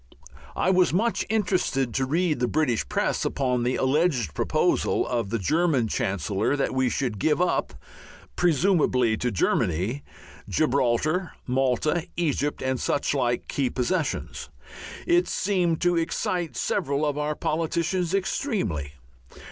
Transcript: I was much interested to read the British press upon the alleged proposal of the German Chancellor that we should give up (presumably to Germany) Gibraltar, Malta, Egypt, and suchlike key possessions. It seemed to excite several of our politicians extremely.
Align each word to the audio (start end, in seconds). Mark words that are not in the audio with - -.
I 0.55 0.71
was 0.71 0.91
much 0.91 1.27
interested 1.29 1.93
to 1.93 2.07
read 2.07 2.39
the 2.39 2.47
British 2.47 2.89
press 2.89 3.23
upon 3.23 3.61
the 3.61 3.75
alleged 3.75 4.33
proposal 4.33 5.07
of 5.07 5.29
the 5.29 5.37
German 5.37 5.87
Chancellor 5.87 6.55
that 6.55 6.73
we 6.73 6.89
should 6.89 7.19
give 7.19 7.39
up 7.39 7.75
(presumably 8.35 9.15
to 9.17 9.29
Germany) 9.29 10.01
Gibraltar, 10.49 11.33
Malta, 11.45 12.07
Egypt, 12.17 12.63
and 12.63 12.79
suchlike 12.79 13.47
key 13.47 13.69
possessions. 13.69 14.49
It 15.05 15.27
seemed 15.27 15.81
to 15.81 15.95
excite 15.97 16.57
several 16.57 17.05
of 17.05 17.19
our 17.19 17.35
politicians 17.35 18.15
extremely. 18.15 18.93